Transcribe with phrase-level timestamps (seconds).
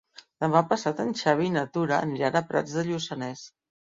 [0.43, 3.45] Demà passat en Xavi i na Tura aniran a Prats de Lluçanès.